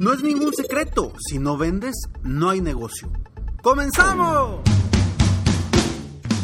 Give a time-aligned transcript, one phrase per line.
[0.00, 1.12] No es ningún secreto.
[1.28, 3.08] Si no vendes, no hay negocio.
[3.62, 4.60] ¡Comenzamos!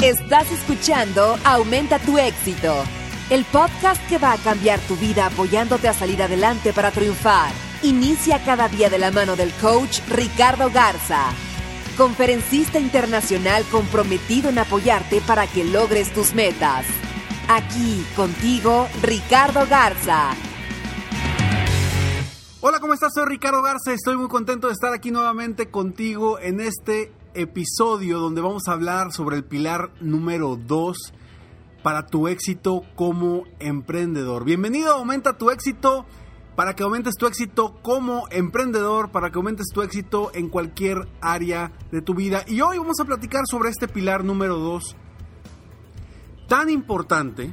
[0.00, 2.74] Estás escuchando Aumenta tu éxito,
[3.28, 7.52] el podcast que va a cambiar tu vida apoyándote a salir adelante para triunfar.
[7.82, 11.24] Inicia cada día de la mano del coach Ricardo Garza,
[11.98, 16.86] conferencista internacional comprometido en apoyarte para que logres tus metas.
[17.48, 20.34] Aquí contigo, Ricardo Garza.
[22.62, 23.14] Hola, ¿cómo estás?
[23.14, 23.94] Soy Ricardo Garza.
[23.94, 29.12] Estoy muy contento de estar aquí nuevamente contigo en este episodio donde vamos a hablar
[29.12, 31.14] sobre el pilar número 2
[31.82, 34.44] para tu éxito como emprendedor.
[34.44, 36.04] Bienvenido, aumenta tu éxito
[36.54, 41.72] para que aumentes tu éxito como emprendedor, para que aumentes tu éxito en cualquier área
[41.90, 42.44] de tu vida.
[42.46, 44.96] Y hoy vamos a platicar sobre este pilar número 2
[46.46, 47.50] tan importante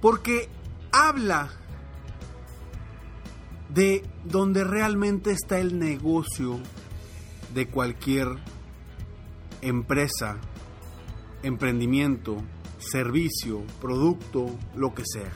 [0.00, 0.48] porque
[0.92, 1.59] habla
[3.74, 6.58] de donde realmente está el negocio
[7.54, 8.28] de cualquier
[9.62, 10.38] empresa,
[11.42, 12.36] emprendimiento,
[12.78, 15.32] servicio, producto, lo que sea.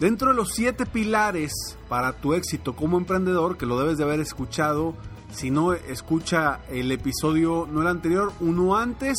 [0.00, 1.52] Dentro de los siete pilares
[1.88, 4.94] para tu éxito como emprendedor, que lo debes de haber escuchado,
[5.32, 9.16] si no escucha el episodio, no el anterior, uno antes,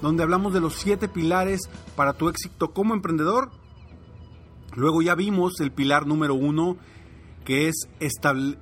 [0.00, 1.60] donde hablamos de los siete pilares
[1.96, 3.50] para tu éxito como emprendedor,
[4.74, 6.76] Luego ya vimos el pilar número uno,
[7.44, 7.88] que es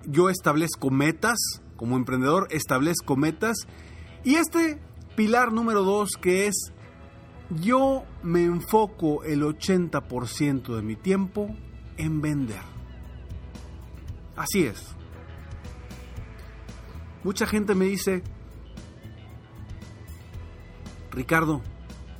[0.06, 1.38] yo establezco metas,
[1.76, 3.66] como emprendedor establezco metas.
[4.24, 4.80] Y este
[5.16, 6.72] pilar número dos, que es
[7.50, 11.54] yo me enfoco el 80% de mi tiempo
[11.96, 12.62] en vender.
[14.36, 14.94] Así es.
[17.24, 18.22] Mucha gente me dice,
[21.10, 21.62] Ricardo,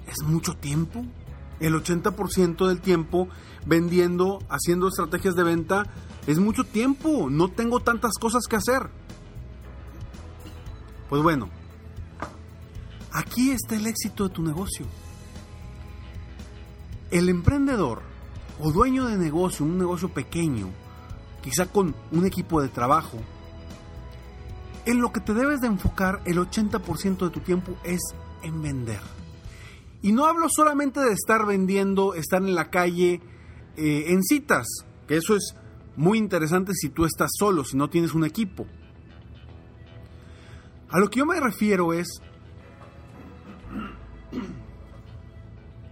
[0.06, 1.04] ¿es mucho tiempo?
[1.60, 3.28] El 80% del tiempo
[3.68, 5.84] vendiendo, haciendo estrategias de venta,
[6.26, 7.28] es mucho tiempo.
[7.30, 8.88] No tengo tantas cosas que hacer.
[11.08, 11.48] Pues bueno,
[13.12, 14.86] aquí está el éxito de tu negocio.
[17.10, 18.02] El emprendedor
[18.60, 20.68] o dueño de negocio, un negocio pequeño,
[21.42, 23.18] quizá con un equipo de trabajo,
[24.84, 28.00] en lo que te debes de enfocar el 80% de tu tiempo es
[28.42, 29.00] en vender.
[30.02, 33.20] Y no hablo solamente de estar vendiendo, estar en la calle,
[33.78, 34.66] eh, en citas,
[35.06, 35.54] que eso es
[35.96, 38.66] muy interesante si tú estás solo, si no tienes un equipo.
[40.90, 42.08] A lo que yo me refiero es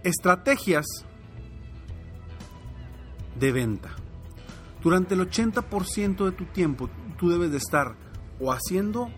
[0.03, 0.85] estrategias
[3.39, 3.95] de venta.
[4.83, 7.95] Durante el 80% de tu tiempo tú debes de estar
[8.39, 9.09] o haciendo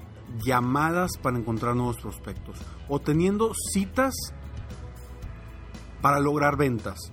[0.45, 4.13] llamadas para encontrar nuevos prospectos o teniendo citas
[6.01, 7.11] para lograr ventas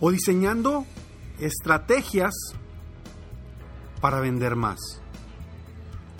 [0.00, 0.84] o diseñando
[1.38, 2.34] estrategias
[4.00, 4.78] para vender más.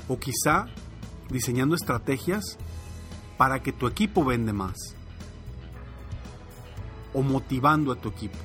[0.09, 0.67] O quizá
[1.31, 2.59] diseñando estrategias
[3.37, 4.77] para que tu equipo vende más.
[7.13, 8.39] O motivando a tu equipo.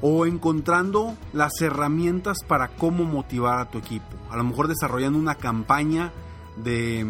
[0.00, 4.16] O encontrando las herramientas para cómo motivar a tu equipo.
[4.30, 6.12] A lo mejor desarrollando una campaña
[6.56, 7.06] de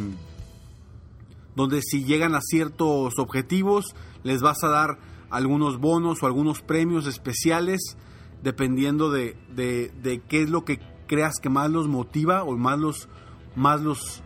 [1.54, 4.98] donde si llegan a ciertos objetivos les vas a dar
[5.32, 7.96] algunos bonos o algunos premios especiales,
[8.42, 13.08] dependiendo de, qué es lo que creas que más los motiva o más los,
[13.56, 14.22] más los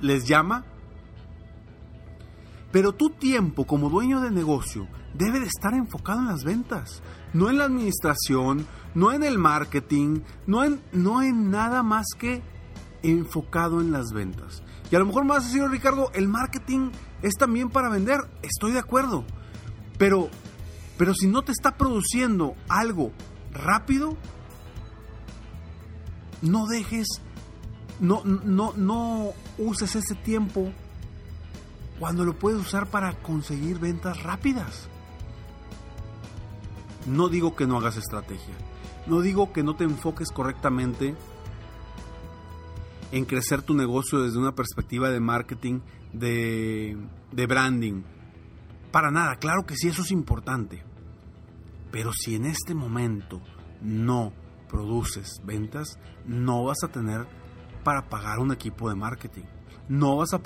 [0.00, 0.64] les llama.
[2.72, 7.02] Pero tu tiempo como dueño de negocio debe de estar enfocado en las ventas,
[7.32, 12.42] no en la administración, no en el marketing, no en, no en nada más que
[13.02, 14.62] enfocado en las ventas.
[14.90, 16.90] Y a lo mejor me vas a decir, Ricardo, el marketing
[17.22, 18.20] es también para vender.
[18.42, 19.24] Estoy de acuerdo.
[19.98, 20.30] Pero,
[20.96, 23.12] pero si no te está produciendo algo
[23.52, 24.16] rápido,
[26.40, 27.06] no dejes,
[28.00, 30.72] no, no, no uses ese tiempo
[31.98, 34.88] cuando lo puedes usar para conseguir ventas rápidas.
[37.06, 38.54] No digo que no hagas estrategia.
[39.06, 41.16] No digo que no te enfoques correctamente
[43.10, 45.80] en crecer tu negocio desde una perspectiva de marketing,
[46.12, 46.96] de,
[47.32, 48.02] de branding.
[48.98, 50.82] Para nada, claro que sí, eso es importante.
[51.92, 53.40] Pero si en este momento
[53.80, 54.32] no
[54.68, 57.24] produces ventas, no vas a tener
[57.84, 59.44] para pagar un equipo de marketing.
[59.88, 60.40] No vas a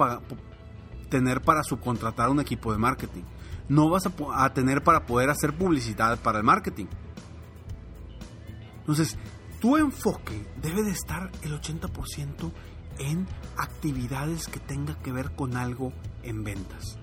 [1.09, 3.23] tener para subcontratar un equipo de marketing.
[3.71, 6.89] No vas a, tener para poder hacer publicidad para el marketing.
[8.81, 9.17] Entonces,
[9.63, 12.53] tu enfoque debe de estar el 80%
[12.99, 13.27] en
[13.57, 16.99] actividades que tenga que ver con algo en ventas.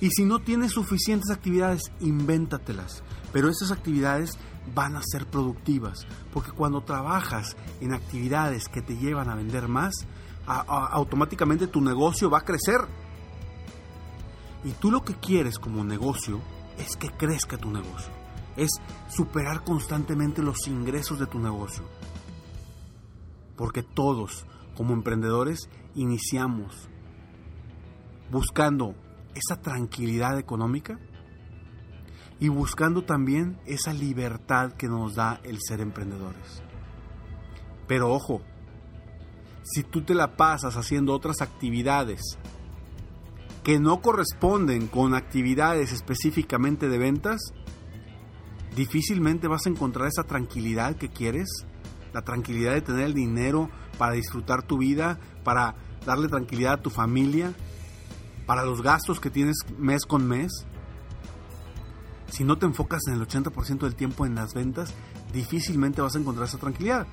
[0.00, 3.02] Y si no tienes suficientes actividades, invéntatelas.
[3.32, 4.38] Pero esas actividades
[4.74, 6.06] van a ser productivas.
[6.32, 9.94] Porque cuando trabajas en actividades que te llevan a vender más,
[10.46, 12.80] automáticamente tu negocio va a crecer.
[14.64, 16.40] Y tú lo que quieres como negocio
[16.78, 18.18] es que crezca tu negocio
[18.58, 18.70] es
[19.08, 21.84] superar constantemente los ingresos de tu negocio.
[23.56, 24.46] Porque todos,
[24.76, 26.88] como emprendedores, iniciamos
[28.30, 28.94] buscando
[29.34, 30.98] esa tranquilidad económica
[32.40, 36.62] y buscando también esa libertad que nos da el ser emprendedores.
[37.86, 38.42] Pero ojo,
[39.64, 42.38] si tú te la pasas haciendo otras actividades
[43.62, 47.52] que no corresponden con actividades específicamente de ventas,
[48.74, 51.48] difícilmente vas a encontrar esa tranquilidad que quieres,
[52.12, 55.74] la tranquilidad de tener el dinero para disfrutar tu vida, para
[56.06, 57.52] darle tranquilidad a tu familia,
[58.48, 60.50] para los gastos que tienes mes con mes.
[62.30, 64.94] Si no te enfocas en el 80% del tiempo en las ventas,
[65.34, 67.06] difícilmente vas a encontrar esa tranquilidad.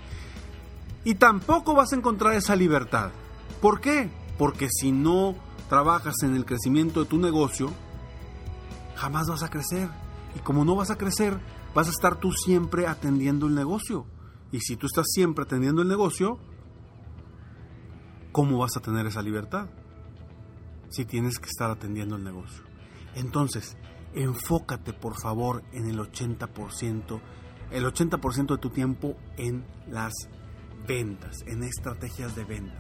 [1.04, 3.12] Y tampoco vas a encontrar esa libertad.
[3.62, 4.10] ¿Por qué?
[4.38, 5.36] Porque si no
[5.68, 7.70] trabajas en el crecimiento de tu negocio,
[8.96, 9.90] jamás vas a crecer.
[10.38, 11.38] Y como no vas a crecer,
[11.74, 14.06] vas a estar tú siempre atendiendo el negocio.
[14.54, 16.40] Y si tú estás siempre atendiendo el negocio,
[18.32, 19.68] ¿cómo vas a tener esa libertad?
[20.90, 22.64] Si tienes que estar atendiendo el negocio.
[23.16, 23.78] Entonces,
[24.14, 27.20] enfócate por favor en el 80%,
[27.72, 30.14] el 80% de tu tiempo en las
[30.88, 32.80] ventas, en estrategias de venta.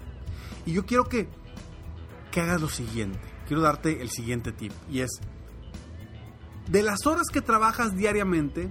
[0.66, 1.28] Y yo quiero que,
[2.36, 3.20] hagas lo siguiente.
[3.48, 5.22] Quiero darte el siguiente tip y es
[6.68, 8.70] de las horas que trabajas diariamente,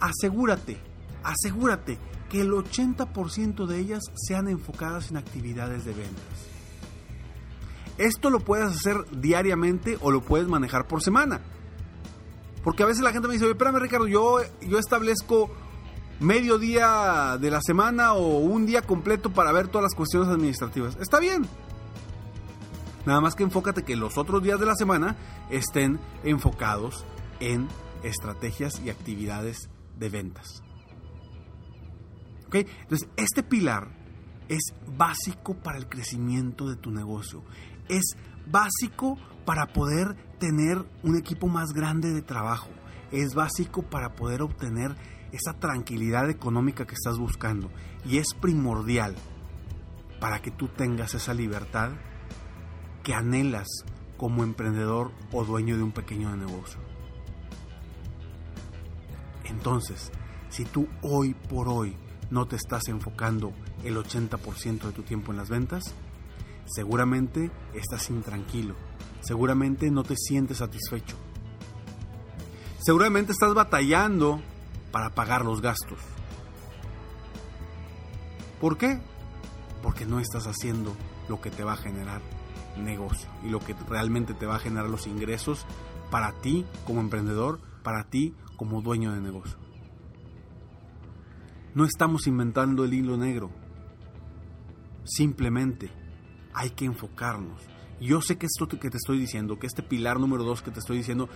[0.00, 0.76] asegúrate,
[1.22, 1.96] asegúrate
[2.28, 6.49] que el 80% de ellas sean enfocadas en actividades de ventas.
[7.98, 11.40] Esto lo puedes hacer diariamente o lo puedes manejar por semana.
[12.64, 15.50] Porque a veces la gente me dice, oye, espérame Ricardo, yo, yo establezco
[16.18, 20.96] medio día de la semana o un día completo para ver todas las cuestiones administrativas.
[21.00, 21.48] Está bien,
[23.06, 25.16] Nada más que enfócate que los otros días de la semana
[25.50, 27.04] estén enfocados
[27.40, 27.68] en
[28.02, 30.62] estrategias y actividades de ventas.
[32.46, 32.56] ¿Ok?
[32.82, 33.88] Entonces, este pilar
[34.48, 37.42] es básico para el crecimiento de tu negocio.
[37.90, 38.16] Es
[38.46, 42.70] básico para poder tener un equipo más grande de trabajo.
[43.10, 44.94] Es básico para poder obtener
[45.32, 47.70] esa tranquilidad económica que estás buscando.
[48.04, 49.16] Y es primordial
[50.20, 51.90] para que tú tengas esa libertad
[53.02, 53.66] que anhelas
[54.16, 56.78] como emprendedor o dueño de un pequeño negocio.
[59.44, 60.12] Entonces,
[60.48, 61.96] si tú hoy por hoy
[62.30, 65.94] no te estás enfocando el 80% de tu tiempo en las ventas,
[66.72, 68.74] seguramente estás intranquilo,
[69.20, 71.16] seguramente no te sientes satisfecho,
[72.78, 74.40] seguramente estás batallando
[74.92, 75.98] para pagar los gastos.
[78.60, 79.00] ¿Por qué?
[79.82, 80.94] Porque no estás haciendo
[81.28, 82.20] lo que te va a generar
[82.76, 85.66] negocio y lo que realmente te va a generar los ingresos
[86.10, 89.58] para ti como emprendedor, para ti como dueño de negocio.
[91.74, 93.50] No estamos inventando el hilo negro.
[95.04, 95.90] Simplemente
[96.54, 97.62] hay que enfocarnos.
[98.00, 100.80] Yo sé que esto que te estoy diciendo, que este pilar número dos que te
[100.80, 101.28] estoy diciendo,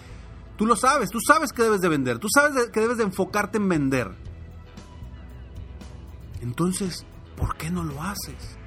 [0.56, 3.58] tú lo sabes, tú sabes que debes de vender, tú sabes que debes de enfocarte
[3.58, 4.14] en vender.
[6.40, 7.06] Entonces,
[7.36, 8.58] ¿por qué no lo haces?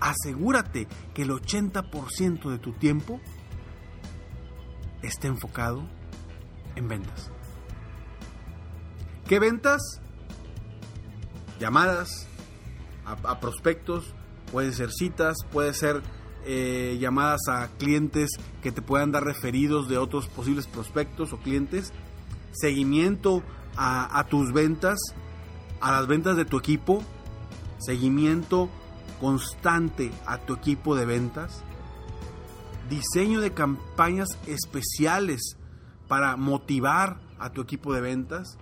[0.00, 3.20] asegúrate que el 80% de tu tiempo
[5.02, 5.88] esté enfocado
[6.74, 7.30] en ventas.
[9.26, 10.00] ¿Qué ventas?
[11.58, 12.28] Llamadas
[13.04, 14.14] a, prospectos,
[14.50, 16.02] pueden ser citas, puede ser
[16.44, 18.30] eh, llamadas a clientes
[18.62, 21.92] que te puedan dar referidos de otros posibles prospectos o clientes,
[22.52, 23.42] seguimiento
[23.78, 24.98] a tus ventas,
[25.82, 27.02] a las ventas de tu equipo,
[27.78, 28.70] seguimiento
[29.20, 31.62] constante a tu equipo de ventas,
[32.88, 35.56] diseño de campañas especiales
[36.08, 38.58] para motivar a tu equipo de ventas,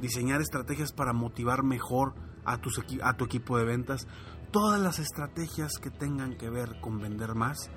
[0.00, 2.14] diseñar estrategias para motivar mejor
[2.46, 4.06] a, tu equipo de ventas,
[4.52, 7.70] todas las estrategias que tengan que ver con vender más,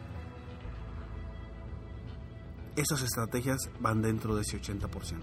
[2.75, 5.17] esas estrategias van dentro de ese 80%.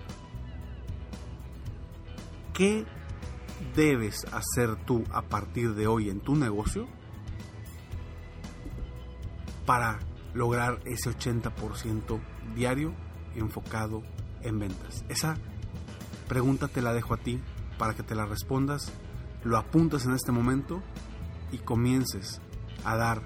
[2.53, 2.85] ¿Qué
[3.75, 6.87] debes hacer tú a partir de hoy en tu negocio
[9.65, 9.99] para
[10.35, 12.21] lograr ese 80%
[12.55, 12.95] diario
[13.35, 14.03] enfocado
[14.43, 15.05] en ventas?
[15.09, 15.37] Esa
[16.29, 17.41] pregunta te la dejo a ti
[17.79, 18.93] para que te la respondas,
[19.47, 20.83] lo apuntas en este momento
[21.53, 22.41] y comiences
[22.85, 23.23] a dar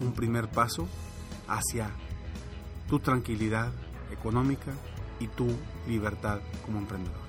[0.00, 0.86] un primer paso
[1.48, 1.90] hacia
[2.88, 3.72] tu tranquilidad
[4.10, 4.72] económica
[5.20, 5.46] y tu
[5.88, 7.24] libertad como emprendedor.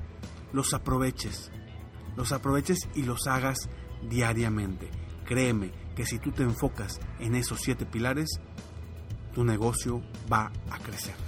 [0.52, 1.50] los aproveches.
[2.16, 3.68] Los aproveches y los hagas
[4.08, 4.90] diariamente.
[5.25, 8.40] Créeme que si tú te enfocas en esos siete pilares,
[9.35, 11.27] tu negocio va a crecer.